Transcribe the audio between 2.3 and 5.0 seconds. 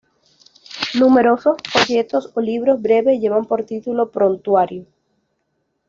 o libros breves llevan por título "Prontuario".